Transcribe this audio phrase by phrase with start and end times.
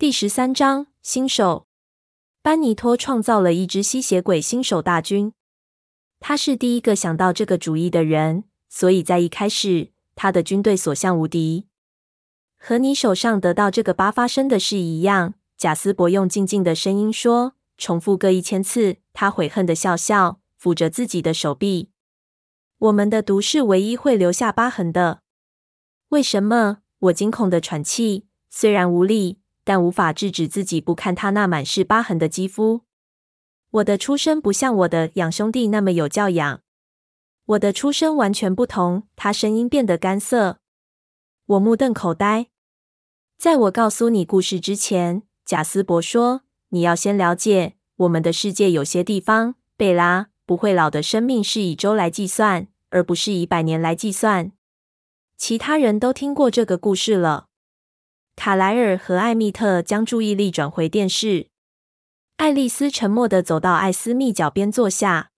[0.00, 1.66] 第十三章新手。
[2.40, 5.32] 班尼托创造了一支吸血鬼新手大军。
[6.20, 11.66] 他是第一个想到这个主意的人，所以在一开始，他的军队所向无敌。
[12.56, 18.98] 和你手上得到这个疤发生的事一样，贾斯伯用静静的声音说，重复个一千次。
[19.12, 21.90] 他悔恨的笑笑，抚着自己的手臂。
[22.78, 25.22] 我们的毒是唯一会留下疤痕的。
[26.10, 26.82] 为什么？
[27.00, 29.40] 我惊恐的喘气，虽然无力。
[29.68, 32.80] 但无法制止自己不看他那满是疤痕的肌肤。
[33.72, 36.62] 我的出生不像我的养兄弟那么有教养。
[37.44, 39.02] 我的出生完全不同。
[39.14, 40.60] 他声音变得干涩。
[41.44, 42.46] 我目瞪口呆。
[43.36, 49.56] 在我告诉你故事之前，贾斯伯说，你要先了解我们的世界有些地方。
[49.76, 54.52] 贝拉，不会老的生命是以周来计算，而不是以百年来计算。
[55.36, 57.47] 其他人都听过这个故事了。
[58.38, 61.48] 卡莱尔和艾蜜特将注意力转回电视。
[62.36, 65.32] 爱丽丝沉默地走到艾斯密脚边坐下，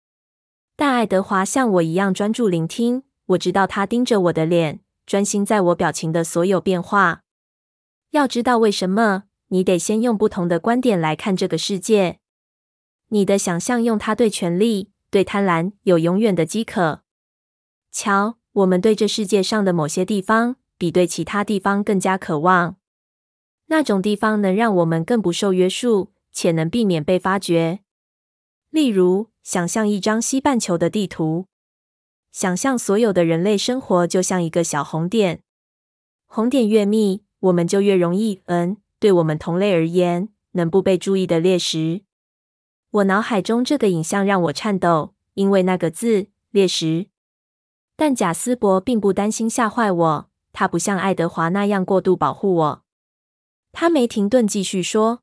[0.76, 3.04] 但爱德华像我一样专注聆听。
[3.28, 7.22] 我知道他盯着我的脸，专心在我表情的所有变化。
[8.10, 12.20] 要知道为什么，你得先用不同的观点来看这个世界。
[13.08, 17.04] 你的想象用它对权力、对贪婪有永远的饥渴。
[17.94, 22.76] 瞧，我们对这世界上的某些地方，比对其他地方更加渴望。
[23.70, 27.80] 那种地方能让我们更不受约束，且能避免被发觉。
[28.72, 31.46] 例如，想象一张西半球的地图，
[32.32, 35.42] 想象所有的人类生活就像一个小红点。
[36.26, 42.02] 红点越密，我们就越容易嗯，对我们同类而言，能不被注意的猎食。
[42.92, 47.08] 我脑海中这个影像让我颤抖，因为那个字“猎食”。
[47.96, 52.84] 但贾斯伯并不担心吓坏我，他不像爱德华那样过度保护我。
[53.72, 55.22] 他没停顿，继续说：“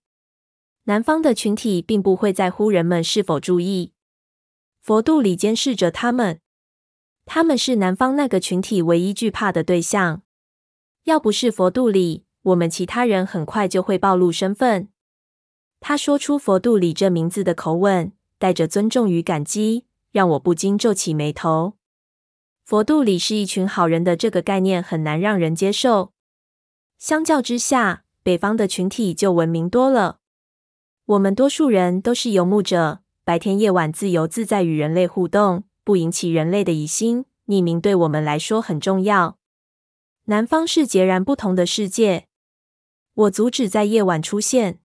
[0.85, 3.93] 南方的群体并不会在乎人们是否注意。
[4.81, 6.41] 佛度里监视着他们，
[7.25, 10.23] 他们是南方那个群体唯一惧怕的对象。
[11.05, 14.89] 要不是佛度里，我们其他人很快就会暴露身份。”
[15.79, 21.75] 他说出佛度里这名字的口吻带着尊重与感激，让我不禁皱起眉头。
[22.65, 26.13] 佛度里是一群好人的这个概念很难让人接受。
[26.99, 30.19] 相较之下，北方的群体就文明多了。
[31.05, 37.27] 我们多数人都是游牧者，白天夜晚自由自在与人类互动，不引起人类的疑心。
[37.47, 39.39] 匿名对我们来说很重要。
[40.25, 42.27] 南方是截然不同的世界。
[43.15, 44.81] 我阻止在夜晚出现。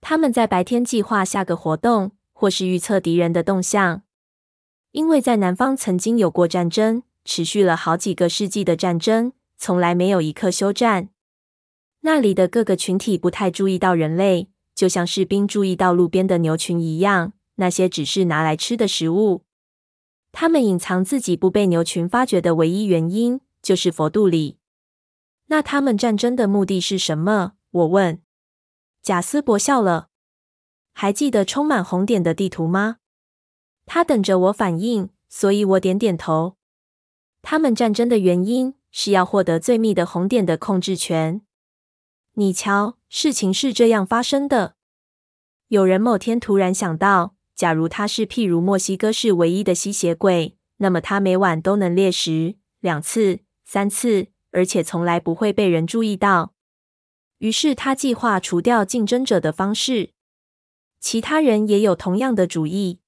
[0.00, 4.04] 他们在白天计划下个活动，或是预测敌人的动向。
[4.92, 11.10] 因为在南方曾经有过战争，持续了好几个世纪的战争，从来没有一刻休战。
[12.06, 17.32] 那里的各个群体不太注意到人类，就像士兵注意到路边的牛群一样。
[17.54, 19.44] 那些只是拿来吃的食物。
[20.30, 24.58] 他们隐藏自己不被牛群发觉的唯一原因，就是佛度里。
[25.46, 27.52] 那他们战争的目的是什么？
[27.70, 28.20] 我问。
[29.02, 30.08] 贾斯伯笑了。
[30.92, 32.98] 还记得充满红点的地图吗？
[33.86, 36.56] 他等着我反应，所以我点点头。
[37.40, 41.40] 他们战争的原因是要获得最密的红点的控制权。
[42.36, 44.74] 你瞧，事情是这样发生的。
[45.68, 56.54] 有人某天突然想到，假如他是譬如墨西哥市唯一的吸血鬼，那么他每晚都能猎食两次、三次，而且从来不会被人注意到。
[57.38, 60.10] 于是他计划除掉竞争者的方式。
[60.98, 62.98] 其他人也有同样的主意。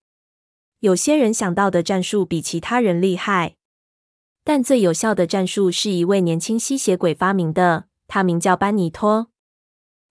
[0.79, 3.57] 有些人想到的战术比其他人厉害，
[4.45, 7.89] 但最有效的战术是一位年轻吸血鬼发明的。
[8.09, 9.29] 他名叫班尼托。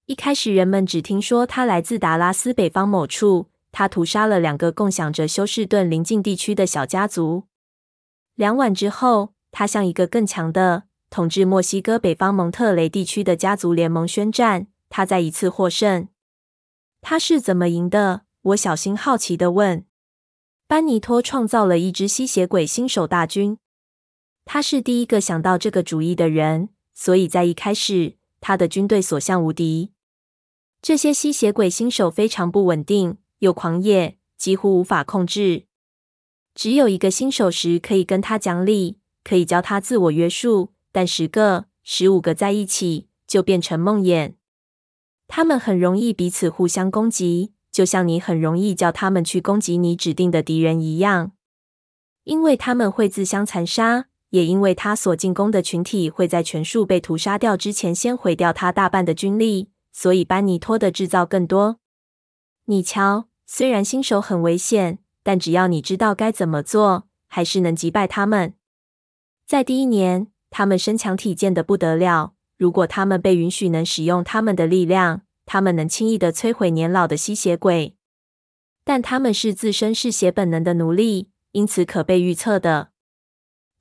[0.06, 3.50] 一开始，人们只听说他来自达拉斯北方某处。
[3.72, 7.44] 他屠杀了两个共享着休士顿邻近地区的小家族。
[8.36, 14.68] 两晚之后，他向一个更强的统治墨西哥北方蒙特雷地区的家族联盟宣战。
[14.88, 16.08] 他再一次获胜。
[17.02, 18.22] 他是怎么赢的？
[18.42, 19.86] 我小心好奇的问。
[20.68, 23.58] 班尼托创造了一支吸血鬼新手大军。
[24.46, 26.70] 他是第一个想到这个主意的人。
[26.96, 29.92] 所以在一开始，他的军队所向无敌。
[30.82, 35.66] 这些吸血鬼新手非常不稳定，又狂野，几乎无法控制。
[36.54, 44.36] 只有一个新手时可以跟他讲理，可以教他自我约束，但十个、十五个在一起就变成梦魇。
[45.28, 51.34] 他们很容易彼此互相攻击，就像你很容易叫他们去攻击你指定的敌人一样，
[52.24, 54.08] 因为他们会自相残杀。
[54.36, 61.80] 也因为他所进攻的群体会在全数被屠杀掉之前，先毁掉他大半的军力，所以班尼托的制造更多。
[62.66, 68.56] 你瞧，虽然新手很危险，但只要你知道该怎么做，还是能击败他们。
[69.48, 72.34] 在第一年，他们身强体健的不得了。
[72.58, 77.96] 如果他们被允许能使用他们的力量，他们能轻易的摧毁年老的吸血鬼。
[78.84, 82.90] 但他们是自身嗜血本能的奴隶，因此可被预测的。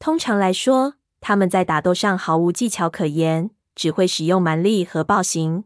[0.05, 5.65] 通常来说，他们在打斗上毫无技巧可言，只会使用蛮力和暴行。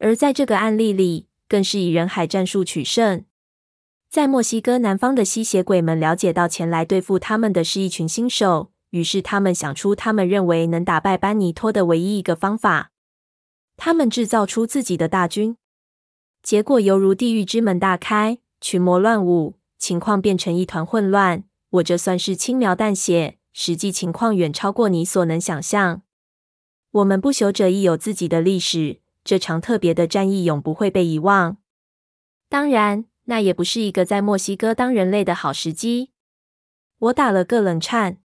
[0.00, 3.24] 而在这个案例里，更是以人海战术取胜。
[4.10, 8.72] 在墨西哥南方的吸血鬼们了解到前来对付他们的是一群新手。
[8.90, 12.90] 于是，他们想出他们认为能打败班尼托的唯一一个方法。
[13.76, 15.56] 他们制造出自己的大军，
[16.42, 21.44] 结果犹如地狱之门大开，群魔乱舞，情况变成一团混乱。
[21.70, 26.02] 我这算是轻描淡写，实际情况远超过你所能想象。
[26.92, 31.58] 我们不朽者亦有自己的历史，这场特别的战役永不会被遗忘。
[32.48, 36.12] 当然，那也不是一个在墨西哥当人类的好时机。
[36.98, 38.18] 我打了个冷颤。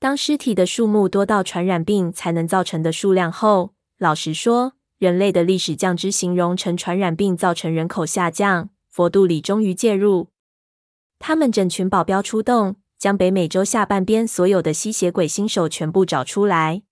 [0.00, 8.70] 当尸体的数目多到传染病才能造成的数量后，老实说，人类的历史将之形容成传染病造成人口下降。
[8.88, 10.28] 佛度里终于介入，
[11.26, 16.82] 他们整群保镖出动，将北美洲下半边所有的吸血鬼新手全部找出来。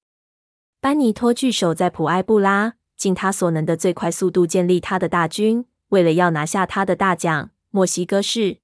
[0.81, 8.61] 班尼托据守在普埃布拉，尽他所能的最快速度建立他的大军，为了要拿下他的大奖——墨西哥市。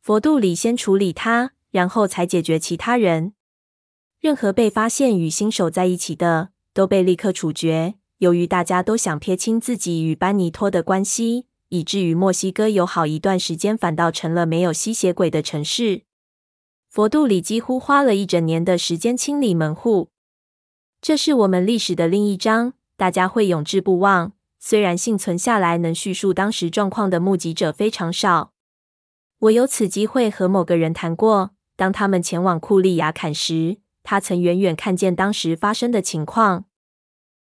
[0.00, 3.32] 佛度里先处理他，然后才解决其他人。
[4.20, 7.94] 任何被发现与新手在一起的，都被立刻处决。
[8.18, 16.02] 由于大家都想撇清自己与班尼托的关系，以至于墨西哥有好一段时间反倒成了没有吸血鬼的城市。
[16.88, 20.10] 佛度里几乎花了一整年的时间清理门户。
[21.00, 24.32] 这是我们历史的另一章，大家会永志不忘。
[24.58, 28.52] 虽然幸存下来能叙述当时状况的目击者非常少，
[29.40, 31.50] 我有此机会和某个人谈过。
[31.76, 36.64] 当他们前往库利亚坎时，他曾远远看见当时发生的情况。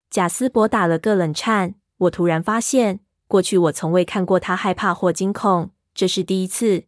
[0.08, 1.74] 贾斯伯打了个冷颤。
[1.98, 3.00] 我突然发现，
[3.30, 6.86] 过去我从未看过他害怕或惊恐，这是第一次。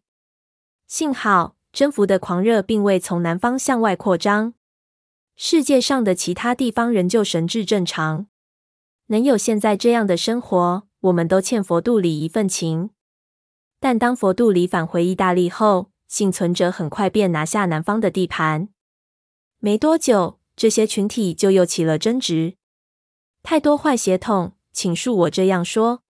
[0.87, 4.53] 幸好，征服的狂热并未从南方向外扩张。
[5.37, 8.27] 世界上的其他地方仍旧神智正常。
[9.07, 12.89] 能有现在这样的生活，我们都欠佛度里一份情。
[13.79, 18.67] 但当佛度里返回意大利后，幸存者很快便拿下南方的地盘。
[19.59, 22.57] 没多久，这些群体就又起了争执。
[23.41, 26.03] 太多坏血统，请恕我这样说。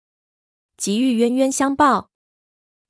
[0.83, 2.09] 急欲冤冤相报，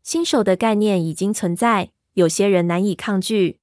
[0.02, 3.60] 新手的概念已经存在，有些人难以抗拒。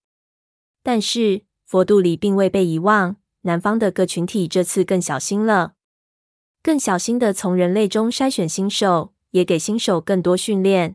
[0.85, 5.73] 但是佛度里并未被遗忘，南方的各群体这次更小心了，
[6.63, 10.95] 更小心地从人类中筛选新手，也给新手更多训练。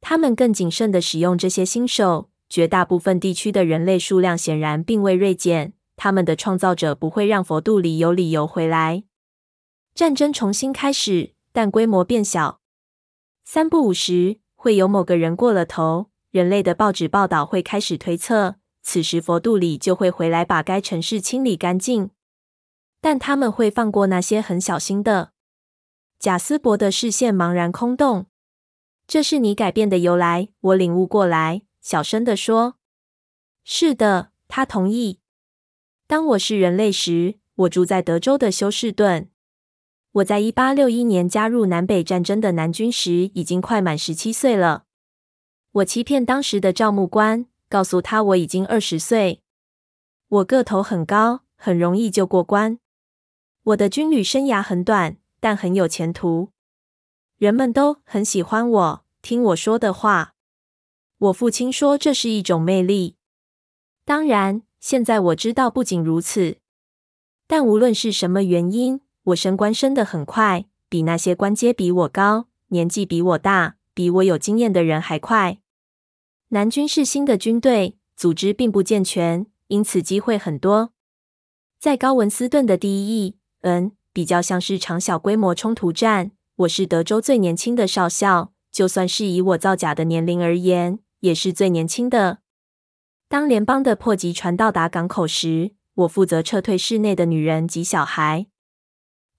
[0.00, 2.30] 他们更谨慎地使用这些新手。
[2.48, 9.04] 绝大部分地区的人类数量显然并未锐减，他们的创造者不会让佛度里有理由回来。
[9.94, 12.60] 战争重新开始，但规模变小。
[13.44, 22.10] 三不五时会有某个人过了头，人类的报纸报道会开始推测，此时佛度里就会回来把该城市清理干净。
[23.00, 25.32] 但他们会放过那些很小心的。
[26.18, 28.26] 贾斯伯的视线茫然空洞。
[29.08, 31.62] 这是你改变的由来，我领悟过来。
[31.80, 32.76] 小声地说
[33.64, 35.18] ：“是的。”他同意。
[36.06, 39.31] 当我是人类时，我住在德州的休士顿。
[40.12, 44.84] 我在一八六一年加入南北战争的南军时，已经快满十七岁了。
[45.70, 49.40] 我欺骗当时的招募官，告诉他我已经二十岁。
[50.28, 52.78] 我个头很高，很容易就过关。
[53.62, 56.50] 我的军旅生涯很短，但很有前途。
[57.38, 60.34] 人们都很喜欢我，听我说的话。
[61.16, 63.16] 我父亲说这是一种魅力。
[64.04, 66.58] 当然，现在我知道不仅如此。
[67.46, 75.58] 但无论是什么原因，我升官升得很快，比那些官阶比我高、年纪比我大、比我有经验的人还快。
[76.48, 80.92] 南军是新的军队，组织并不健全，因此机会很多。
[81.78, 86.32] 在高文斯顿的第一役，嗯，比较像是场小规模冲突战。
[86.56, 90.98] 我是德州最年轻的少校，就算是以我造假的年龄而言。
[91.20, 92.38] 也是最年轻的。
[93.28, 98.48] 当联邦的迫击船到达港口时，我负责撤退室内的女人及小孩。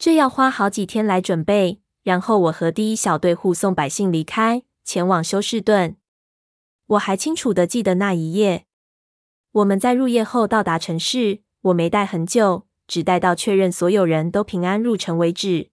[0.04, 1.80] 这要花好几天来准备。
[2.02, 5.96] 然后我和第一小队护送百姓离开，前往休士顿。
[6.88, 8.66] 我还清楚地记得那一夜，
[9.54, 11.40] 我们在入夜后到达城市。
[11.62, 15.70] 我没待很久，只待到确认所有人都平安入城为止。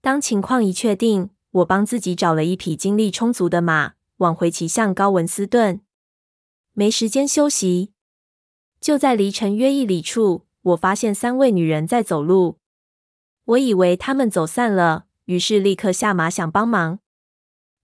[0.00, 5.80] 当情况一确定，我帮自己找了一匹精力充足的马，往回骑向高文斯顿。
[6.72, 7.92] 没时间休息，
[8.80, 12.58] 就在离城约一里处，我发现三位女人在走路。
[13.46, 16.98] 我以为他们走散了，于是立刻下马想帮忙。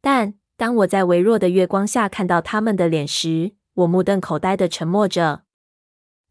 [0.00, 5.44] 但当我在微弱的月光下看到他们的脸时，我目瞪口呆的沉默着。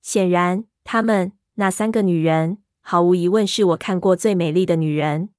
[0.02, 5.30] 显然，她们那三个女人毫无疑问是我看过最美丽的女人。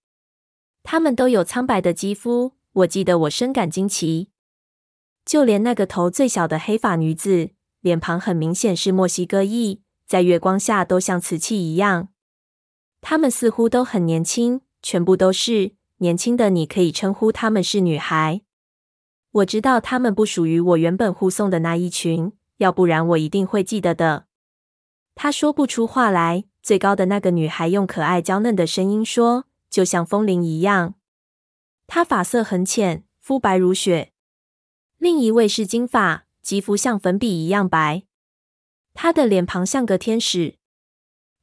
[0.83, 4.31] 她们都有苍白的肌肤，我记得我深感惊奇。
[5.25, 12.09] 就连那个头最小的黑发女子，脸庞很明显是墨西哥裔，在月光下都像瓷器一样。
[13.03, 16.49] 她们似乎都很年轻，全部都是年轻的。
[16.49, 18.41] 你可以称呼她们是女孩。
[19.33, 24.25] 我知道她们不属于我原本护送的那一群，要不然我一定会记得的。
[25.15, 26.45] 她说不出话来。
[26.63, 29.45] 最高的那个女孩用可爱娇嫩的声音说。
[29.69, 30.97] 就像风铃一样，
[31.87, 34.13] 她发色很浅，肤白如雪。
[34.99, 38.03] 另一位是金发，肌肤像粉笔一样白。
[38.93, 40.57] 她的脸庞像个天使。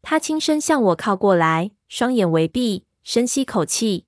[0.01, 4.05] 他轻声向我靠过来，双眼微闭，深吸口气。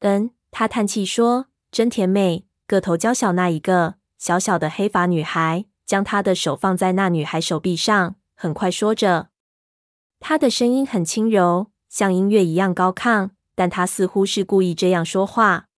[0.00, 9.28] 嗯，她叹气说：“真甜美。”个头娇小那一个小小的黑发女孩将她的手放在那女孩手臂上，很快说着。
[10.18, 11.70] 她的声音很轻柔。
[11.88, 15.68] 像音乐一样高亢，但他似乎是故意这样说话。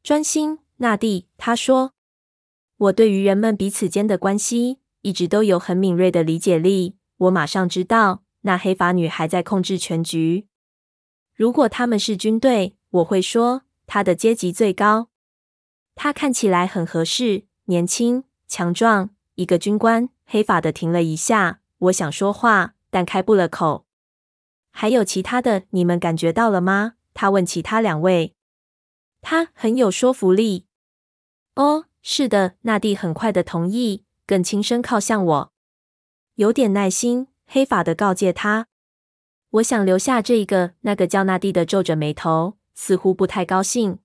[0.00, 1.94] 专心，纳蒂，他说
[2.78, 6.94] ：“我对于人们彼此间的关系一直都有很敏锐的理解力。
[7.16, 10.46] 我马上知道那黑发女孩在控制全局。
[11.34, 15.08] 如果他们是军队，我会说她的阶级最高。
[15.94, 20.08] 她看起来很合适，年轻、强壮，一个军官。
[20.24, 23.86] 黑发的停了一下，我想说话，但开不了口。”
[24.74, 26.94] 还有其他的，你们感觉到了吗？
[27.12, 28.34] 他问其他两位。
[29.20, 30.66] 他很有说服力。
[31.54, 35.52] 哦，是的，纳蒂很快的同意，更轻声靠向我。
[36.36, 38.68] 有点耐心，黑发的告诫他。
[39.50, 40.74] 我想留下这个。
[40.80, 43.98] 那个叫纳蒂的皱着眉头，似乎不太高兴。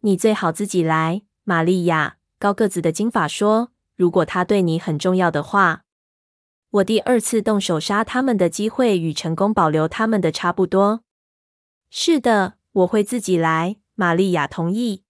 [0.00, 2.18] 你最好自己来，玛利亚。
[2.38, 5.84] 高个子的金发说：“如果他对你很重要的话。”
[6.70, 11.02] 我第二次动手杀他们的机会与成功保留他们的差不多。
[11.90, 13.78] 是的，我会自己来。
[13.94, 15.04] 玛利亚同意。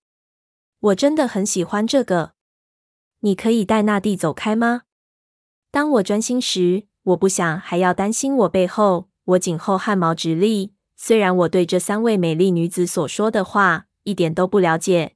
[0.80, 2.32] 我真的很喜欢这个。
[3.20, 4.82] 你可以带纳蒂走开吗？
[5.70, 9.08] 当我专心时，我不想还要担心我背后。
[9.24, 10.74] 我颈后汗毛直立。
[10.96, 15.14] 虽然我对这三位美丽女子所说的话一点都不了解，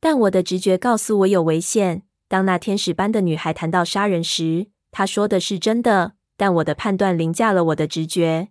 [0.00, 2.02] 但我的直觉告诉我有危险。
[2.26, 8.48] 当那天使般的女孩谈到杀人时，她说的是真的，但我的判断凌驾了我的直觉。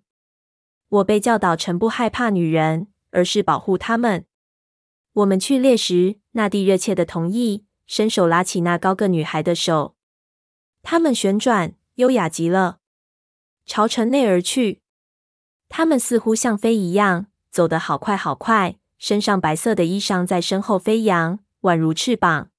[0.89, 4.25] 我被教导成不害怕女人，而是保护她们。
[5.13, 6.19] 我们去猎食。
[6.33, 9.95] 纳蒂热切的同意，伸手拉起那高个女孩的手。
[10.83, 12.77] 她们旋转，优雅极了，
[13.65, 14.83] 朝城内而去。
[15.67, 22.51] 他们似乎像飞一样，走得好快好快，身上白色的衣裳在身后飞扬，宛如翅膀。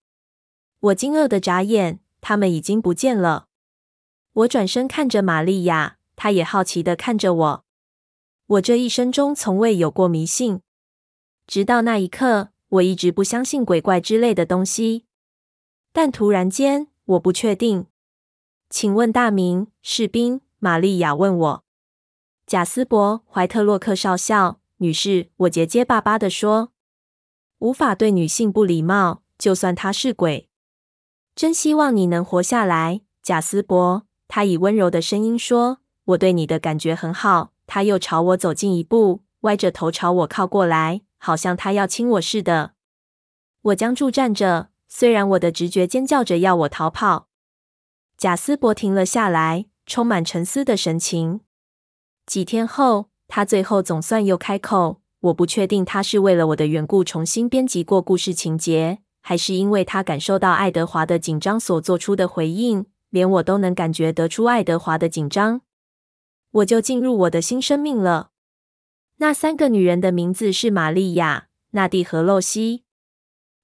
[0.81, 3.47] 我惊愕的眨眼，他们已经不见了。
[4.33, 7.65] 我转身看着玛利亚，她也好奇的看着我。
[8.47, 10.63] 我这一生中从未有过迷信，
[11.47, 15.05] 直到那一刻，我一直不相信鬼怪之类的东西。
[15.93, 17.87] 但突然间，我不确定。
[18.71, 20.43] 请问大名，士兵？
[20.59, 21.65] 玛利亚问我。
[22.47, 25.31] 贾斯伯·怀特洛克少校，女士。
[25.37, 26.73] 我结结巴巴地说，
[27.61, 30.51] 无法对女性不礼貌，就算她是鬼。
[31.35, 34.05] 真希望你能活下来，贾斯伯。
[34.27, 42.73] 他以温柔的声音说：“我对你的感觉很好。”他又朝我走近一步，歪着头朝我靠过来，好像他要亲我似的。
[43.63, 47.28] 我僵住站着，虽然我的直觉尖叫着要我逃跑。
[48.19, 51.39] 贾斯伯停了下来，充满沉思的神情。
[52.27, 55.01] 几天后，他最后总算又开口。
[55.21, 62.87] 我不确定他是为了我的缘故重新编辑过故事情节，还是因为他感受到爱德华的紧张所做出的回应。
[63.11, 65.63] 连我都能感觉得出爱德华的紧张，
[66.51, 68.31] 我就进入我的新生命了。
[69.19, 72.83] 那三个女人的名字是玛利亚、纳蒂和露西。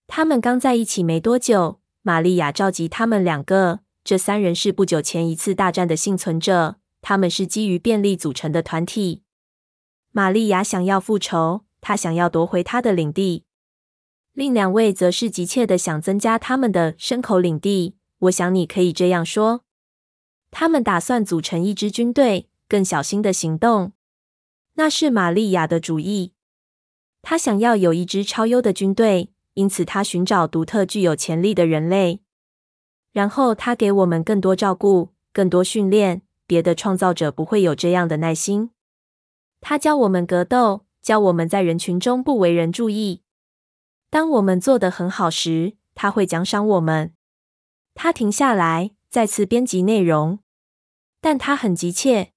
[0.07, 1.81] 她们刚在一起没多久。
[2.03, 6.77] 玛利亚召集她们两个，这三人是不久前一次大战的幸存者。
[7.01, 9.23] 他们是基于便利组成的团体。
[10.11, 13.45] 玛利亚想要复仇，她想要夺回她的领地。
[14.33, 17.97] 另两位则是急切的想增加他们的牲口领地。
[18.21, 19.65] 我想你可以这样说：
[20.51, 23.93] 他们打算组成一支军队，更小心的行动。
[24.75, 26.33] 那是玛利亚的主意。
[27.21, 32.23] 他想要有一支超优的军队，因此他寻找独特、具有潜力的人类。
[33.15, 36.21] 然后他给我们更多照顾、更多训练。
[36.47, 38.71] 别的创造者不会有这样的耐心。
[39.63, 43.23] 他教我们格斗，教我们在人群中不为人注意。
[44.11, 47.15] 当我们做得很好时，他会奖赏我们。
[47.95, 50.41] 他停下来，再次编辑内容，
[51.23, 52.33] 但他很急切。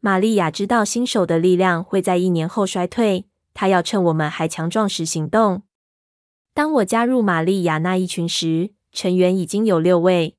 [0.00, 5.62] 玛利亚知道新手的力量会在一年后衰退，他要趁我们还强壮时行动。
[6.52, 10.36] 当我加入玛利亚那一群时，成员已经有六位。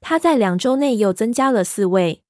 [0.00, 2.22] 他在两周内又增加了四位。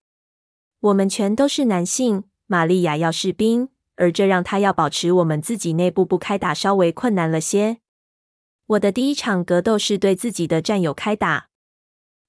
[0.78, 2.24] 我们全都是男性。
[2.46, 7.78] 玛利亚要士兵，而这让他要保持我们自己内部不开打稍微困难了些。
[8.66, 11.50] 我的第一场格斗是对自己的战友开打。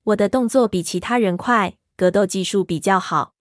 [0.04, 3.34] 我的动作比其他人快，格斗技术比较好。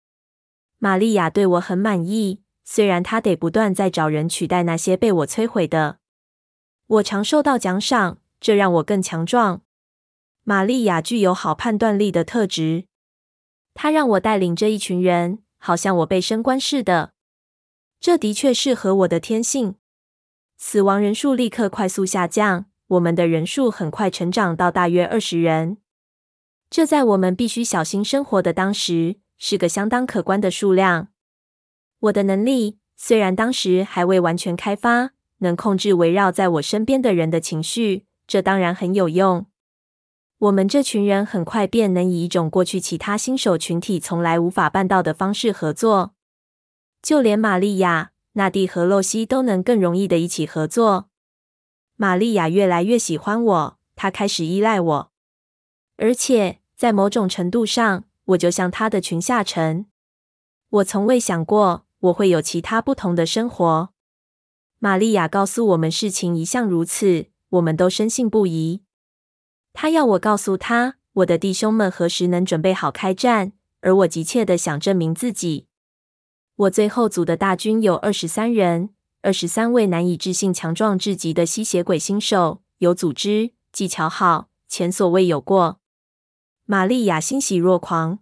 [0.79, 5.99] 玛利亚对我很满意，虽然她得不断在找人取代那些被我摧毁的。
[6.87, 9.63] 我常受到奖赏，这让我更强壮。
[10.43, 12.87] 玛利亚具有好判断力的特质，
[13.75, 17.13] 她让我带领这一群人，好像我被升官似的。
[18.01, 19.77] 这的确适合我的天性。
[20.57, 25.77] 死亡人数立刻快速下降，我们的人数很快成长到大约二十人。
[26.71, 31.09] 这在我们必须小心生活的当时，是个相当可观的数量。
[31.99, 39.47] 我的能力虽然当时还未完全开发，能控制围绕在我身边的人的情绪，这当然很有用。
[40.39, 46.15] 我们这群人很快便能以一种过去其他新手群体从来无法办到的方式合作，
[47.03, 51.09] 就连玛利亚、纳蒂和露西都能更容易的一起合作。
[51.97, 55.13] 玛利亚越来越喜欢我，她开始依赖我，
[55.97, 59.87] 而且在某种程度上，我就像她的群下臣。
[60.69, 63.89] 我从未想过我会有其他不同的生活。
[64.79, 68.82] 玛利亚告诉我们事情一向如此，我们都深信不疑。
[69.73, 75.67] 他要我告诉他，我的弟兄们何时能准备好开战，而我急切的想证明自己。
[76.56, 78.91] 我最后组的大军有二十三人，
[79.23, 85.80] 二十三位难以置信强壮至极的吸血鬼新手，有组织，技巧好，前所未有过。
[86.67, 88.19] 玛利亚欣喜若狂。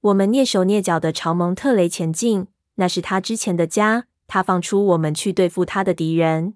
[0.00, 4.06] 我们蹑手蹑脚的朝蒙特雷前进，那是他之前的家。
[4.26, 6.54] 他放出我们去对付他的敌人。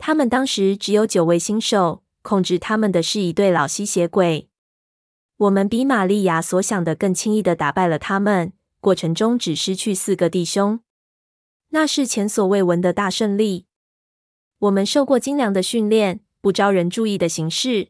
[0.00, 2.02] 他们当时只有九位新手。
[2.22, 4.50] 控制他们的是一对老吸血鬼。
[5.38, 10.80] 我们比玛利亚所想的更轻易的打败了他们，过程中只失去四个弟兄，
[11.70, 13.64] 那是前所未闻的大胜利。
[14.58, 17.88] 我们受过精良的训练，不招人注意的形式。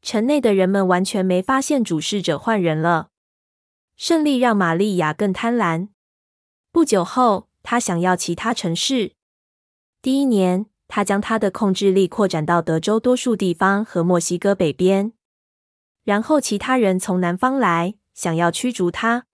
[0.00, 3.10] 城内的人们完全没发现主事者换人了。
[3.94, 5.88] 胜利让玛利亚更贪婪。
[6.72, 9.12] 不久后，他想要其他城市。
[10.00, 10.64] 第一年。
[10.94, 15.12] 他将他的控制力扩展到德州多数地方和墨西哥北边，
[16.04, 19.26] 然后其他人从南方来，想要驱逐他。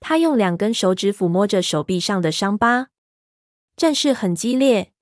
[0.00, 2.88] 他用两根手指抚摸着手臂上的伤疤。
[3.76, 4.92] 战事很激烈，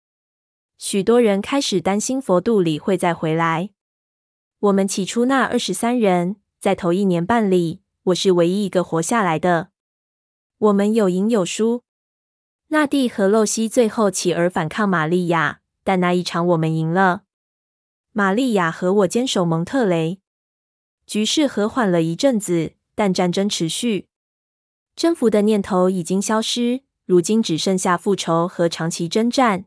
[0.77, 3.71] 许多人开始担心佛度里会再回来。
[4.59, 9.71] 我们起初那二十三人，在头一年半里，我是唯一一个活下来的。
[10.59, 11.85] 我们有赢有输。
[12.67, 15.60] 纳蒂和露西最后起而反抗玛利亚。
[15.85, 17.23] 但那一场我们赢了。
[18.13, 20.21] 玛利亚和我坚守蒙特雷，
[21.07, 24.09] 局势和缓了一阵子，但战争持续。
[24.97, 29.67] 征服的念头已经消失，如今只剩下复仇和长期征战。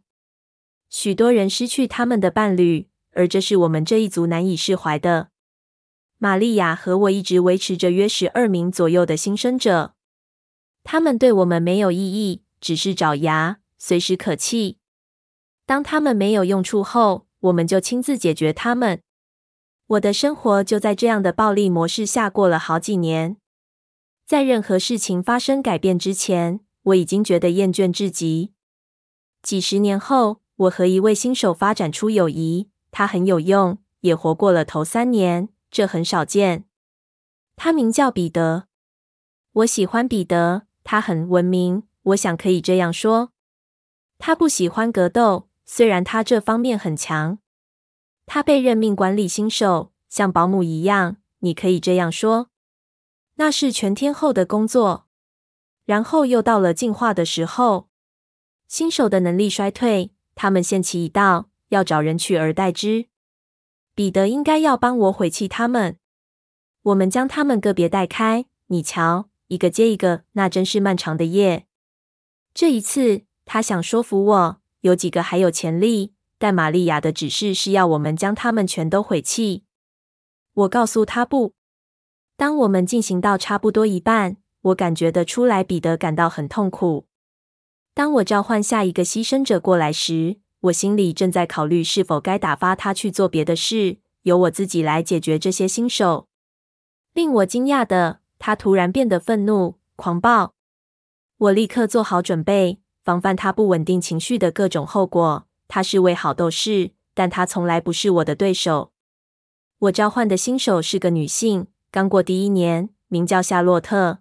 [0.89, 5.29] 许多人失去他们的伴侣，而这是我们这一族难以释怀的。
[6.19, 9.95] 玛利亚和我一直维持着约十二名左右的新生者，
[10.83, 14.77] 他们对我们没有意义，只是爪牙，随时可弃。
[15.65, 19.01] 当他们没有用处后，我们就亲自解决他们。
[19.87, 23.37] 我的生活就在这样的暴力模式下过了好几年。
[24.25, 28.53] 在任何事情发生改变之前，我已经觉得厌倦至极。
[29.41, 36.65] 几十年后，我和一位新手发展出友谊，他很有用，也活过了头三年，这很少见。
[37.55, 38.67] 他名叫彼得。
[39.51, 43.31] 我喜欢彼得，他很文明，我想可以这样说。
[44.17, 45.49] 他不喜欢格斗。
[45.75, 47.39] 虽然他这方面很强，
[48.27, 51.17] 他被任命管理新手，像保姆一样。
[51.39, 52.51] 你可以这样说，
[53.37, 55.07] 那是全天候的工作。
[55.85, 57.89] 然后又到了进化的时候，
[58.67, 63.07] 新手的能力衰退，他们限期已到，要找人取而代之。
[63.95, 65.97] 彼得应该要帮我毁弃他们。
[66.83, 71.65] 我们将他们个别带开，你瞧，一个接一个，那真是漫长的夜。
[72.53, 74.62] 这一次，他想说服我。
[74.83, 79.63] 有几个还有潜力，但玛利亚的指示是要我们将他们全都毁弃。
[80.53, 81.53] 我告诉他不。
[82.35, 87.07] 当我们进行到差不多一半，我感觉得出来彼得感到很痛苦。
[87.93, 96.27] 当我召唤下一个牺牲者过来时，我心里正在考虑是否该打发他去做别的事，由我自己来解决这些新手。
[97.13, 100.53] 令我惊讶的，他突然变得愤怒、狂暴。
[101.37, 105.45] 我立刻做好准备，防范他不稳定情绪的各种后果。
[105.67, 108.91] 他是位好斗士，但他从来不是我的对手。
[109.79, 114.19] 我召唤的新手是个女性，刚过第一年，名叫夏洛特。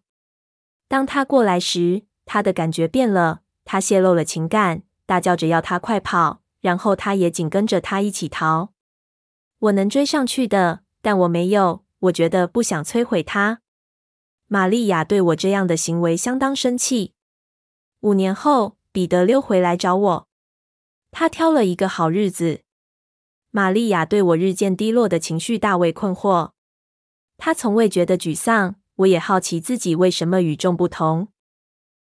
[0.89, 8.73] 当她过来时，她的感觉变了，她泄露了情感，大叫着要她快跑，然后她也紧跟着她一起逃。
[9.59, 11.85] 我能追上去的，但我没有。
[12.01, 13.61] 我觉得不想摧毁她。
[14.49, 17.15] 玛利亚对我这样的行为相当生气。
[18.03, 20.29] 五年后，彼得溜回来找我。
[21.13, 22.63] 他挑了一个好日子。
[23.51, 26.51] 玛利亚对我日渐低落的情绪大为困惑。
[27.39, 28.77] 他从未觉得沮丧。
[28.97, 31.29] 我也好奇自己为什么与众不同。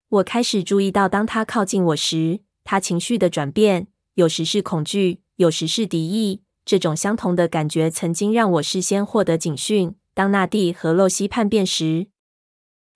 [0.10, 6.44] 我开始注意到，当他靠近我时，他情绪的转变，有时是恐惧，有时是敌意。
[6.66, 9.96] 这种相同的感觉曾经让我事先获得警讯。
[10.14, 12.08] 当纳蒂和露西叛变时，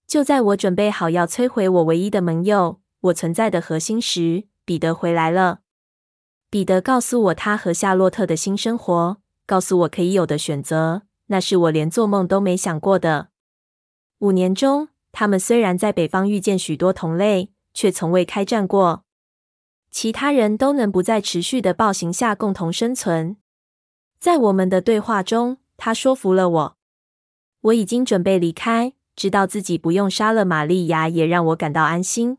[0.05, 5.59] 就在我准备好要摧毁我唯一的盟友，我存在的核心时，彼得回来了。
[6.49, 13.29] 彼得告诉我他和夏洛特的新生活，告诉我可以有的选择，那是我连做梦都没想过的。
[14.19, 19.03] 五年中，他们虽然在北方遇见许多同类，却从未开战过。
[19.91, 23.37] 其他人都能不在持续的暴行下共同生存。
[24.19, 26.77] 在我们的对话中，他说服了我。
[27.61, 28.93] 我已经准备离开。
[29.15, 32.37] 知道自己不用杀了玛利亚，也让我感到安心。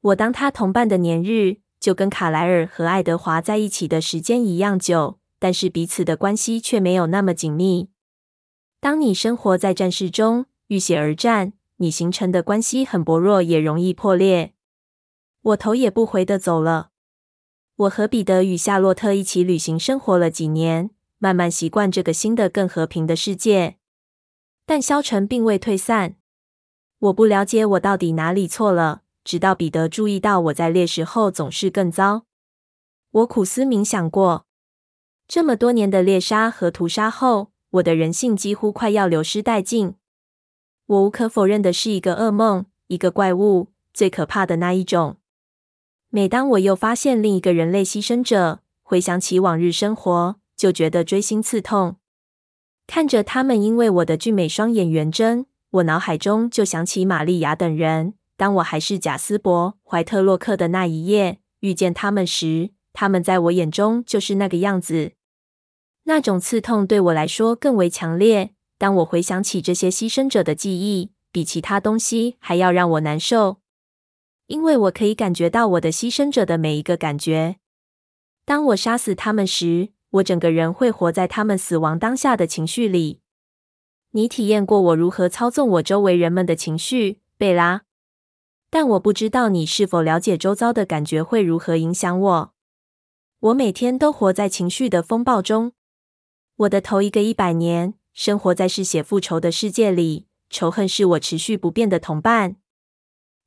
[0.00, 7.90] 我当他同伴的年日，就跟卡莱尔和爱德华在一起的时间一样久，但是彼此的关系却没有那么紧密。
[8.80, 14.54] 当你生活在战事中，浴血而战，你形成的关系很薄弱，也容易破裂。
[15.42, 16.90] 我头也不回的走了。
[17.76, 23.76] 我和彼得与夏洛特一起旅行生活了几年，慢慢习惯这个新的、更和平的世界。
[24.64, 26.16] 但消沉并未退散。
[26.98, 32.24] 我不了解我到底哪里错了，直到彼得注意到我在猎食后总是更糟。
[33.12, 34.44] 我苦思冥想过，
[35.28, 39.94] 这么多年的猎杀和屠杀后，我的人性几乎快要流失殆尽。
[40.86, 45.18] 我无可否认的是一个噩梦，一个怪物，最可怕的那一种。
[46.08, 51.98] 每当我又发现另一个人类牺牲者，回想起往日生活，就觉得锥心刺痛。
[52.88, 58.14] 看着他们因为我的俊美双眼圆睁，我脑海中就想起玛利亚等人。
[58.40, 65.12] 当我还是贾斯伯·怀特洛克的那一夜遇见他们时，他们在我眼中就是那个样子。
[66.04, 68.54] 那种刺痛对我来说更为强烈。
[68.78, 73.58] 当我回想起这些牺牲者的记忆，比其他东西还要让我难受，
[74.46, 77.56] 因为我可以感觉到我的牺牲者的每一个感觉。
[78.46, 83.20] 当我杀死他们时，我整个人会活在他们死亡当下的情绪里。
[84.12, 87.82] 你体验过我如何操纵我周围人们的情绪，贝拉？
[88.70, 92.54] 但我不知道你是否了解周遭的感觉会如何影响我。
[93.40, 95.72] 我每天都活在情绪的风暴中。
[96.56, 102.56] 我的头一个一百年，生活在嗜血复仇的世界里，仇恨是我持续不变的同伴。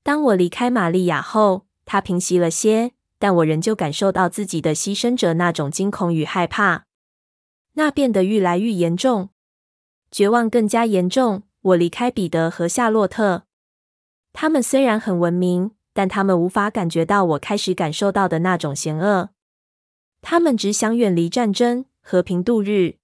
[0.04, 2.92] 当我离开玛利亚后，它平息了些。
[3.20, 6.88] 但我仍旧感受到自己的牺牲者那种惊恐与害怕，
[7.76, 9.30] 那变得愈来愈严重，
[10.12, 11.44] 绝望更加严重。
[11.62, 13.46] 我离开彼得和夏洛特，
[14.34, 19.30] 他们虽然很文明，但他们无法感觉到我开始感受到的那种险恶。
[20.22, 22.98] 他们只想远离战争，和平度日。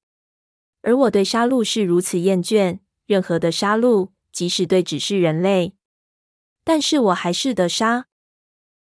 [0.82, 5.76] 而我对杀戮是如此厌倦，任何的杀戮，即使对只是人类，
[6.64, 8.08] 但是我还是得杀。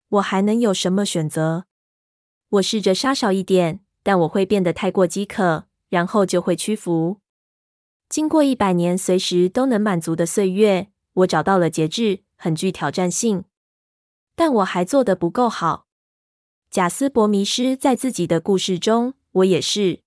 [0.09, 1.67] 我还能有什么选择？
[2.51, 7.19] 我试着杀少一点，但我会变得太过饥渴，然后就会屈服。
[8.09, 13.45] 经过一百年随时都能满足的岁月，我找到了节制，很具挑战性。
[14.35, 15.87] 但我还做得不够好。
[16.71, 20.01] 贾斯伯迷失在自己的故事中，我也是。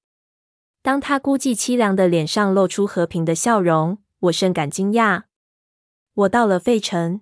[0.81, 5.25] 当他孤寂凄凉的脸上露出和平的笑容，我甚感惊讶。
[6.13, 7.21] 我到了费城，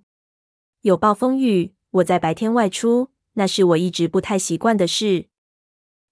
[0.82, 1.74] 有暴风雨。
[1.92, 5.28] 我在白天外出，那是我一直不太习惯的事。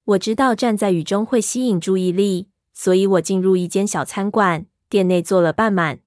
[0.06, 6.00] 我知道站在雨中会吸引注意力，所以我进入一间小餐馆，店内坐了半满。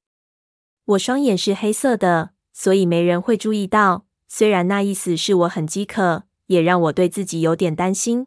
[0.87, 4.05] 我双眼是黑色的，所以没人会注意到。
[4.29, 8.27] 虽然那意思是我很饥渴，也让我对自己有点担心。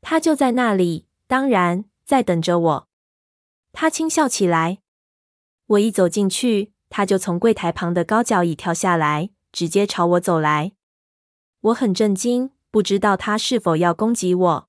[0.00, 2.88] 他就在那里，当然在等着我。
[3.72, 4.78] 他轻笑起来。
[5.66, 10.72] 我一走进去，他就从柜台旁的高脚椅跳下来，直接朝我走来。
[11.60, 14.68] 我很震惊，不知道他是否要攻击我。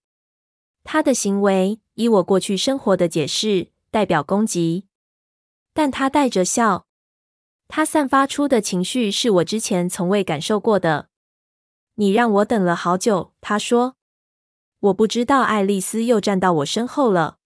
[0.84, 4.86] 他的行为，以我过去生活的解释，代表攻击。
[5.73, 6.86] 但他带着笑，
[7.69, 11.08] 他散发出的情绪是我之前从未感受过的。
[11.95, 13.95] 你让我等了好久，他说。
[14.79, 17.38] 我不知道爱丽丝又站到我身后了。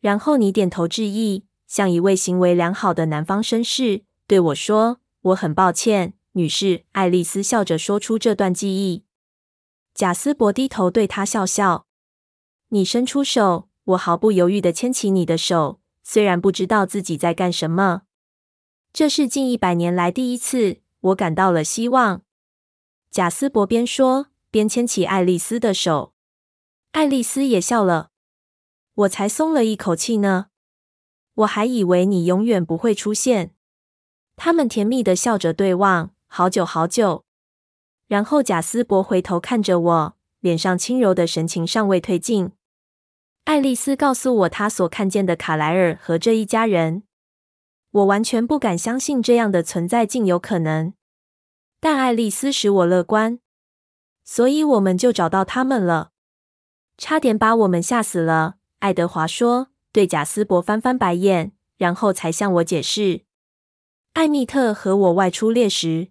[0.00, 9.04] 然后你点头致意，像一位行为良好的南方绅士，对我说：“我很抱歉，女士。”爱丽丝笑着说出这段记忆。
[9.92, 11.86] 贾斯伯低头对她笑笑。
[12.68, 15.80] 你伸出手，我毫不犹豫地牵起你的手。
[16.02, 18.02] 虽然不知道自己在干什么，
[18.94, 22.22] 这是近一百年来第一次，我感到了希望。
[23.10, 26.14] 贾斯伯边说边牵起爱丽丝的手，
[26.92, 28.10] 爱丽丝也笑了。
[28.94, 30.46] 我才松了一口气呢。
[31.34, 33.56] 我还以为你永远不会出现。
[34.36, 37.24] 他们甜蜜的笑着对望，好久好久。
[38.06, 42.52] 然后贾斯伯回头看着我，脸上轻柔的神情尚未褪尽。
[43.42, 47.02] 爱丽丝告诉我她所看见的卡莱尔和这一家人。
[47.94, 50.94] 我完全不敢相信这样的存在竟有可能，
[51.78, 53.38] 但爱丽丝使我乐观，
[54.24, 56.10] 所以我们就找到他们了。
[56.98, 63.22] 差点把我们吓死了，爱德华说，对贾斯伯翻翻白眼，然后才向我解释。
[64.14, 66.08] 艾米特和我外出猎时，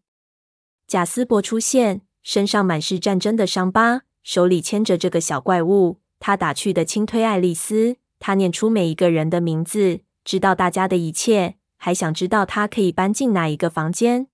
[0.87, 5.99] 贾斯伯出现，身上满是战争的伤疤，手里牵着这个小怪物。
[6.19, 14.29] 他打趣地轻推爱丽丝，他念出每一个人的名字，知道大家的一切，还想知道他可以搬进哪一个房间。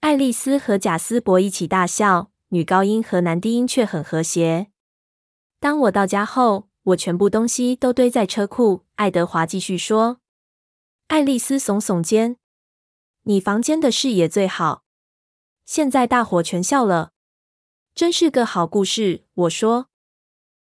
[0.00, 4.72] 爱丽丝和贾斯伯一起大笑，女高音和男低音却很和谐。
[5.60, 8.84] 当我到家后，我全部东西都堆在车库。
[8.96, 10.18] 爱德华继续说。
[11.06, 12.36] 爱丽丝耸耸肩
[13.22, 14.82] ：“你房间的视野最好。”
[15.64, 17.12] 现在大伙全笑了，
[17.94, 19.22] 真是个好故事。
[19.34, 19.86] 我说。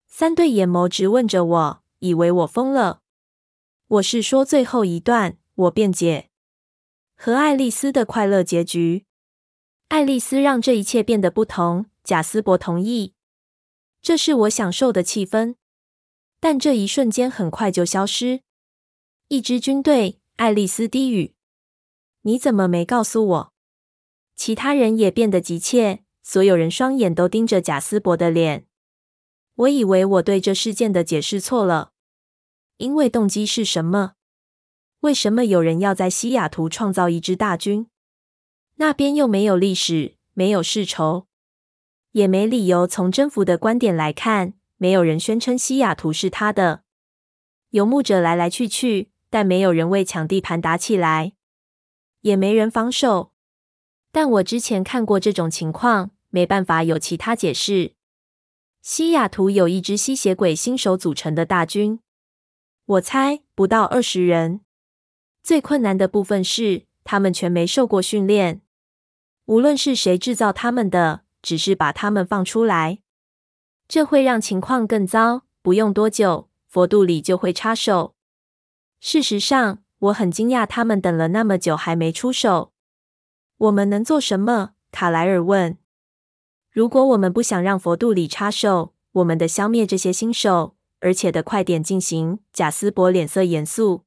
[0.05, 2.99] 三对眼眸直问着我，以为我疯了。
[3.87, 6.29] 我是说最后一段，我辩解。
[7.15, 9.05] 和爱丽丝的快乐结局。
[9.87, 11.85] 爱丽丝让这一切变得不同。
[12.03, 13.13] 贾斯伯同意。
[14.01, 15.55] 这是我享受的气氛，
[16.41, 18.41] 但这一瞬间很快就消失。
[19.29, 21.33] 一支军队，爱丽丝低语
[22.23, 23.53] ：“你怎么没告诉我？”
[24.35, 28.67] 其他人也变得急切，所有人双眼都盯着贾斯伯的脸。
[29.55, 31.93] 我以为我对这事件的解释错了，
[32.77, 34.15] 因为动机是什么？
[35.03, 37.87] 为什么有人要在西雅图创造一支大军？
[38.75, 41.27] 那边又没有历史，没有世仇，
[42.13, 42.87] 也没理由。
[42.87, 46.83] 从征服的观点来看，没有人宣称西雅图是他的。
[47.71, 51.33] 游牧者来来去去，但没有人为抢地盘打起来，
[52.21, 53.33] 也没人防守。
[54.13, 57.95] 但我之前看过这种情况，没办法有其他解释。
[58.81, 61.99] 西雅图有一支吸血鬼新手组成的大军，
[62.85, 64.61] 我猜不到二十人。
[65.43, 68.61] 最困难的部分是，他们全没受过训练。
[69.45, 72.99] 无论是谁制造他们的，只是把他们放出来，
[73.89, 75.43] 这会让情况更糟。
[75.61, 78.15] 不用多久，佛度里就会插手。
[79.01, 82.71] 事实上，我很惊讶他们等了那么久还没出手。
[83.57, 84.71] 我们能做什么？
[84.91, 85.77] 卡莱尔问。
[86.71, 92.39] 如果我们不想让佛度里插手，我们得消灭这些新手，而且得快点进行。
[92.53, 94.05] 贾斯伯脸色严肃。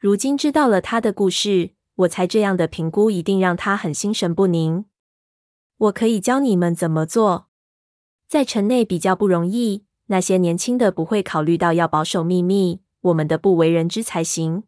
[0.00, 4.86] 如今知道了他的故事，我猜这样的评估一定让他很心神不宁。
[5.76, 7.48] 我可以教你们怎么做。
[8.26, 14.62] 在城内比较不容易，那些年轻的不会考虑到要保守秘密，我们的不为人知才行。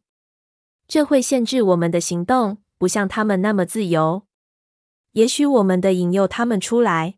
[0.87, 4.27] 这会限制我们的行动，不像他们那么自由。
[5.12, 7.14] 也许我们的引诱他们出来，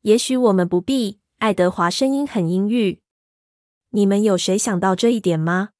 [0.00, 1.20] 也许我们不必。
[1.38, 3.02] 爱德华声音很阴郁。
[3.90, 5.70] 你们有谁想到这一点吗？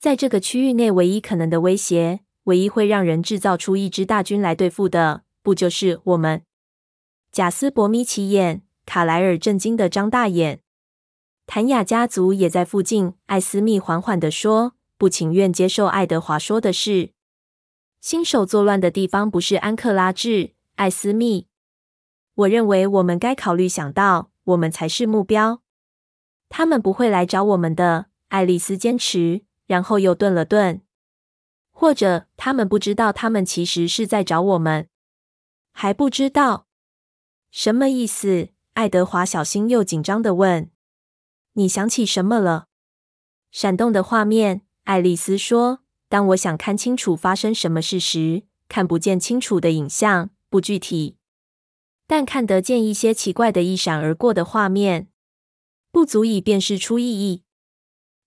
[0.00, 6.42] 在这个区域内，唯一可能的威胁，唯一会让人制造出一支大军来对付的，不就是我们？
[7.30, 10.62] 贾斯伯眯起眼，卡莱尔震惊的张大眼。
[11.46, 13.12] 谭雅家族也在附近。
[13.26, 17.10] 艾斯密缓缓的说，不情愿接受爱德华说的是。
[18.00, 21.46] 新手作乱的地方不是安克拉治，艾斯密。
[22.34, 25.60] 我认为我们该考虑想到，我们才是目标。
[26.48, 30.82] 他们不会来找我们的，爱丽丝坚持，然后又顿了顿。
[31.70, 34.88] 或者他们不知道，他们其实是在找我们，
[35.70, 36.66] 还不知道。
[37.52, 38.48] 什么意思？
[38.72, 40.72] 爱德华小心又紧张的问。
[41.52, 42.66] 你想起什么了？
[43.52, 44.62] 闪动的画面。
[44.82, 51.16] 爱丽丝说：“当我想看清楚发生什么事时，看不见清楚的影像，不具体，
[52.08, 55.08] 但看得见一些奇怪的一闪而过的画面，
[55.92, 57.44] 不足以辨识出意义。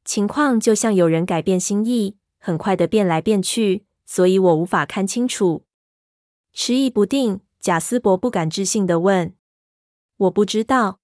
[0.06, 5.66] 情况就像有人改变心意，很快的变来变去，所以我无法看清楚。”
[6.54, 9.36] 迟疑不定，贾斯伯不敢置信的问
[10.18, 11.00] ：“我不知道。”“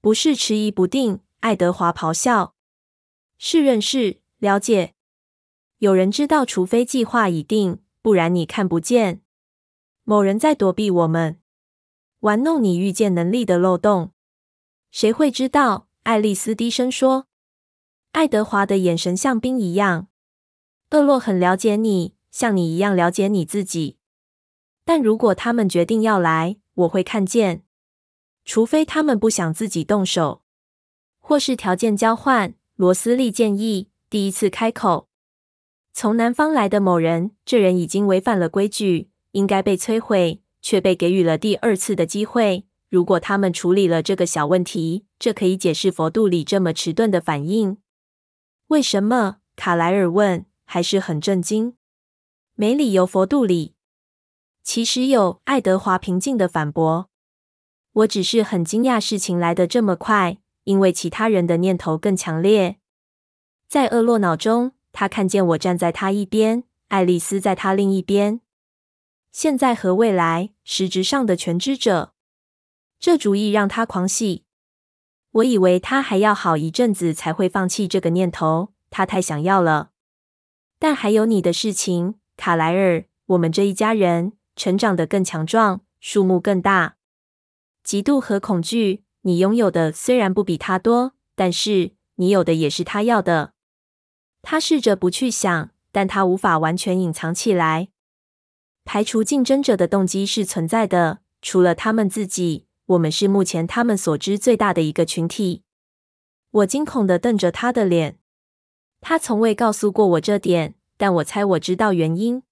[0.00, 2.54] 不是迟疑不定。”爱德华咆哮
[3.36, 4.94] ，“是认识。”了解，
[5.78, 9.22] 有人知道，除非计划已定，不然你看不见。
[10.04, 11.40] 某人在躲避我们，
[12.20, 14.12] 玩弄你预见能力的漏洞。
[14.92, 15.88] 谁会知道？
[16.04, 17.26] 爱丽丝低声说。
[18.12, 20.08] 爱德华的眼神像冰一样。
[20.90, 23.96] 厄洛很了解你，像你一样了解你自己。
[24.84, 27.64] 但如果他们决定要来，我会看见。
[28.44, 30.42] 除非他们不想自己动手，
[31.20, 32.54] 或是条件交换。
[32.76, 33.88] 罗斯利建议。
[34.10, 35.08] 第一次开口，
[35.94, 42.66] 从南方来的某人，这人已经违反了规矩，应该被摧毁，却被给予了第二次的机会。
[42.90, 47.78] 如果他们处理了这个小问题，这可以解释佛度里这么迟钝的反应。
[48.72, 49.36] 为什么？
[49.54, 51.76] 卡莱尔问，还是很震惊。
[52.54, 53.74] 没理由，佛度里。
[54.62, 57.10] 其实有，爱德华平静的反驳。
[57.92, 62.78] 我只是很惊讶事情来得这么快，因为其他人的念头更强烈。
[63.68, 68.40] 在厄洛脑中，他看见我站在他一边，爱丽丝在他另一边。
[69.30, 72.14] 现在和未来，实质上的全知者，
[72.98, 74.46] 这主意让他狂喜。
[75.32, 79.90] 我以为他还要好一阵子才会放弃这个念头，他太想要了。
[80.78, 86.96] 但还有你的事情，卡莱尔，我们这一家人成长得更强壮，数目更大。
[87.84, 93.54] 嫉妒和恐惧，你拥有的虽然不比他多，但是你有的也是他要的。
[94.42, 97.88] 他试着不去想，但他无法完全隐藏起来。
[98.84, 105.62] 排除竞争者的动机是存在的，除了他们自己，我们是目前他们所知最大的一个群体。
[106.50, 108.18] 我惊恐地瞪着他的脸。
[109.00, 112.42] 他从未告诉过我这点，但我猜我知道原因。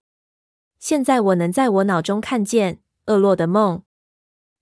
[0.79, 3.83] 现在我能在我脑中看见厄洛的梦。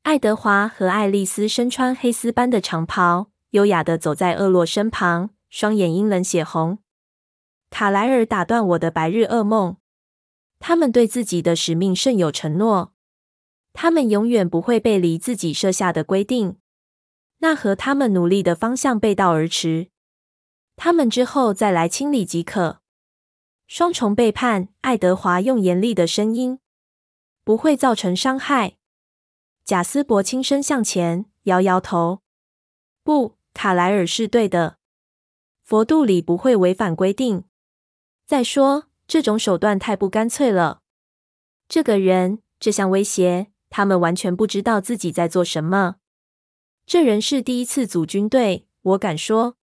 [0.02, 6.78] 爱德华和爱丽丝身穿黑丝般的长袍，优雅地走在厄洛身旁，双眼阴冷血红。
[7.70, 9.76] 卡莱尔打断我的白日噩梦。
[10.58, 12.92] 他们对自己的使命甚有承诺，
[13.80, 16.56] 他们永远不会背离自己设下的规定，
[17.38, 19.90] 那和他们努力的方向背道而驰。
[20.74, 22.80] 他们之后再来清理即可。
[23.68, 26.58] 双重背叛，爱德华用严厉的声音，
[27.44, 28.78] 不会造成伤害。
[29.64, 32.22] 贾斯伯轻声向前摇摇头，
[33.04, 34.78] 不，卡莱尔是对的。
[35.62, 37.44] 佛度里不会违反规定。
[38.26, 40.80] 再说，这种手段太不干脆了。
[41.68, 45.96] 这个人，这项威胁，他们完全不知道自己在做什么。
[46.86, 49.56] 这人是第一次组军队，我敢说，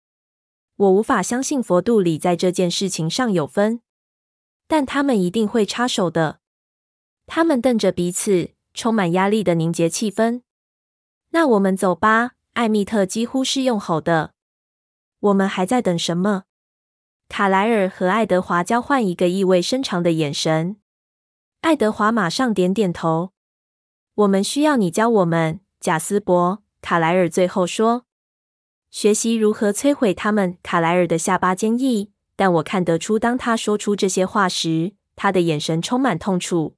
[0.75, 3.81] 我无法相信佛度里在这件事情上有分。
[4.67, 6.39] 但他们一定会插手的。
[7.27, 10.41] 他们瞪着彼此，充满压力的凝结气氛。
[11.29, 14.33] 那我们走吧，艾蜜特几乎是用吼的。
[15.19, 16.45] 我们还在等什么？
[17.29, 20.77] 卡莱尔和爱德华交换一个意味深长的眼神。
[21.61, 23.34] 爱德华马上点点头。
[24.15, 26.63] 我们需要你教我们，贾斯伯。
[26.81, 28.05] 卡莱尔最后说
[28.89, 36.77] ：“学习如何摧毁他们。”卡莱尔的下巴坚毅，但我看得出，当他说出这些话时，他的眼神充满痛楚。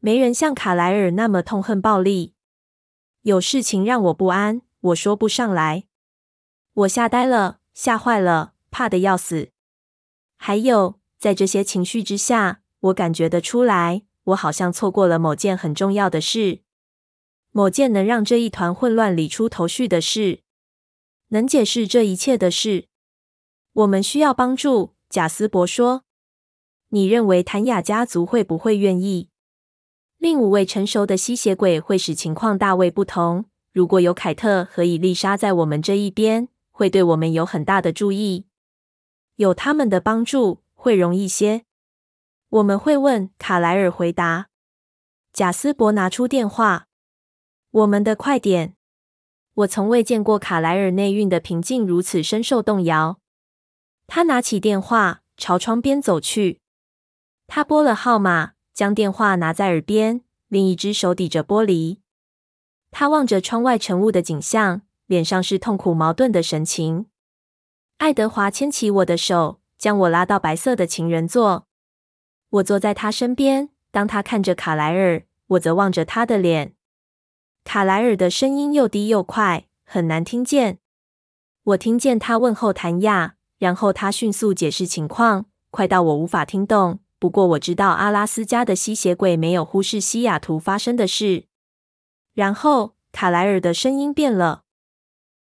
[0.00, 2.34] 没人像卡莱尔那么痛恨暴力。
[3.22, 5.84] 有事情让我不安，我说不上来。
[6.74, 9.52] 我吓呆了，吓坏了，怕得要死。
[10.36, 16.60] 还有，在这些情绪之下，我感觉得出来，我好像错过了某件很重要的事，
[17.50, 20.40] 某件能让这一团混乱理出头绪的事，
[21.28, 22.86] 能解释这一切的事。
[23.72, 26.04] 我们需要帮助，贾斯伯说。
[26.90, 29.30] 你认为谭雅家族会不会愿意？
[30.18, 33.46] 另五位成熟的吸血鬼会使情况大为不同。
[33.72, 38.44] 如果有凯特和伊丽莎在我们这一边，会对我们有很大的注意。
[39.36, 41.64] 有他们的帮助会容易些。
[42.52, 43.30] 我们会问。
[43.38, 44.48] 卡莱尔回答。
[45.32, 46.86] 贾斯伯拿出电话。
[47.70, 48.76] 我们的快点！
[49.54, 53.18] 我从未见过卡莱尔内蕴的平静如此深受动摇。
[54.06, 56.60] 他拿起电话，朝窗边走去。
[57.46, 62.00] 他拨了号码，将电话拿在耳边，另一只手抵着玻璃。
[62.90, 67.06] 他望着窗外晨雾的景象，脸上是痛苦矛盾的神情。
[67.96, 71.66] 爱德华牵起我的手，将我拉到白色的情人座。
[72.52, 73.70] 我坐在他身边。
[73.90, 76.74] 当他看着卡莱尔，我则望着他的脸。
[77.62, 80.78] 卡莱尔的声音又低又快，很难听见。
[81.64, 87.00] 我听见他问候谭雅，然后他迅速解释情况，快到我无法听懂。
[87.18, 91.44] 不过我知道阿拉斯加的吸血鬼没有忽视西雅图发生的事。
[92.34, 94.64] 然后卡莱尔的声音变了。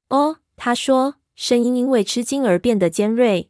[0.08, 3.49] 哦，他说，声音因为吃惊而变得尖锐。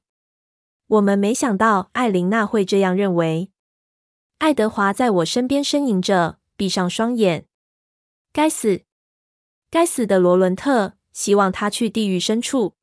[0.91, 3.53] 我们没想到艾琳娜会这样认为。
[4.39, 7.47] 爱德华在我身边呻吟着，闭上双眼。
[8.33, 8.83] 该死，
[9.71, 10.95] 该死的罗伦特！
[11.13, 12.75] 希望他去地狱深处。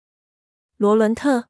[0.78, 1.48] 罗伦特，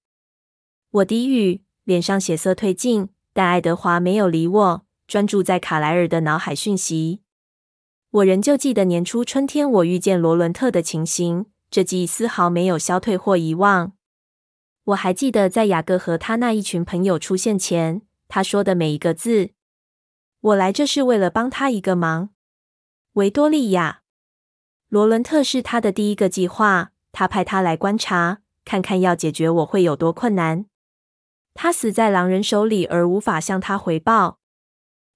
[0.90, 7.22] 我低语，脸上血色褪尽，但爱德华没有理我，专注在卡莱尔的脑海讯息。
[8.10, 13.97] 我仍旧记得年初春天我遇见罗伦特的情形，这记忆丝毫没有消退或遗忘。
[14.88, 19.50] 我还记得在雅各和他那一群朋友出现前，他说的每一个字。
[20.40, 22.30] 我来这是为了帮他一个忙，
[23.14, 24.04] 维多利亚。
[24.88, 30.66] 罗伦特是他的第一个计划，他派他来观察，看看要解决我会有多困难。
[31.54, 34.40] 他死在狼人手里，而无法向他回报。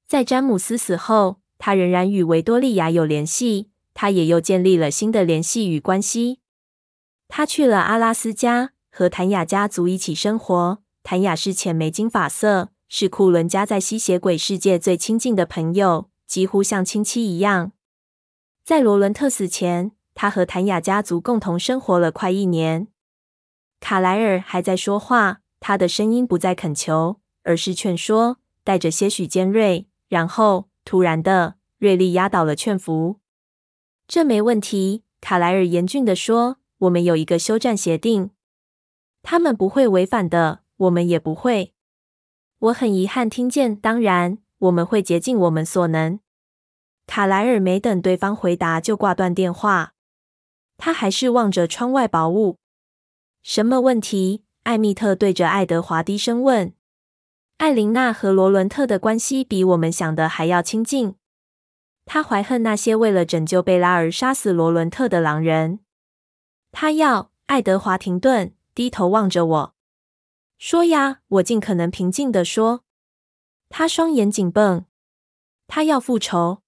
[0.05, 6.41] 在詹姆斯死后，他仍然与维多利亚有联系，他也又建立了新的联系与关系。
[7.29, 10.77] 他去了阿拉斯加，和谭雅家族一起生活。
[11.01, 12.69] 谭雅是浅莓金发色。
[12.93, 17.71] 是库伦家在吸血鬼世界最亲近的朋友，几乎像亲戚一样。
[18.65, 22.89] 在罗伦特死前，他和谭雅家族共同生活了快一年。
[23.79, 29.87] 卡莱尔还在说话，他的声音不再恳求，而是劝说，带着些许尖锐。
[30.09, 33.21] 然后，突然的，锐利压倒了劝服。
[34.05, 38.31] 这没问题，卡莱尔严峻地说：“我们有一个休战协定，
[39.23, 41.73] 他们不会违反的，我们也不会。”
[42.59, 46.19] 我很遗憾听见，当然，我们会竭尽我们所能。
[47.07, 49.93] 卡莱尔没等对方回答就挂断电话，
[50.77, 52.57] 他还是望着窗外薄雾。
[53.41, 54.43] 什么问题？
[54.63, 56.73] 艾蜜特对着爱德华低声问。
[57.57, 61.15] 艾琳娜和罗伦特的关系比我们想的还要亲近。
[62.05, 65.79] 她怀恨那些为了拯救贝拉而杀死罗伦特的狼人。
[66.71, 69.75] 她要爱德华停顿，低头望着我。
[70.57, 72.83] 说呀，我尽可能平静地说。
[73.69, 74.85] 他双眼紧绷。
[75.67, 76.63] 他要复仇，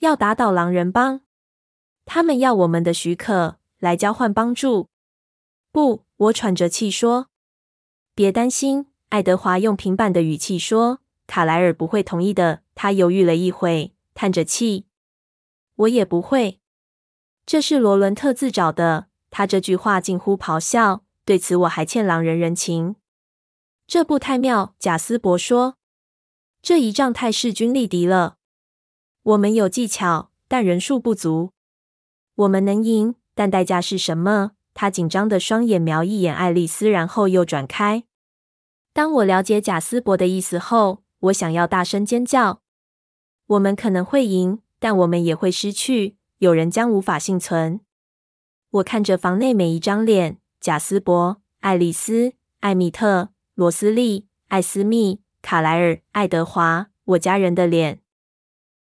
[0.00, 1.22] 要打倒狼人帮。
[2.04, 4.90] 他们要我们的许可来交换帮助。
[5.70, 7.28] 不，我喘着气说。
[8.14, 10.98] 别担心，爱德华用平板的语气说。
[11.26, 12.60] 卡莱尔不会同意的。
[12.74, 14.84] 他犹豫了一会，叹着气。
[15.76, 16.60] 我也不会。
[17.46, 19.06] 这是罗伦特自找的。
[19.30, 21.04] 他这句话近乎咆哮。
[21.24, 22.96] 对此，我还欠狼人人情。
[23.86, 25.76] 这不太妙，贾斯伯说。
[26.60, 28.36] 这一仗太势均力敌了。
[29.22, 31.52] 我们有技巧，但人数不足。
[32.34, 34.52] 我们能赢，但代价是什么？
[34.74, 38.04] 他紧张的双眼瞄一眼爱丽丝，然后又转开。
[38.92, 42.62] 当我了解贾斯伯的意思后，我想要大声尖叫。
[43.46, 46.16] 我们可能会赢，但我们也会失去。
[46.38, 47.80] 有人将无法幸存。
[48.70, 53.30] 我看着房内每一张脸：贾斯伯、爱丽丝、艾米特。
[53.54, 58.01] 罗斯利、艾斯密、卡莱尔、爱德华，我家人的脸。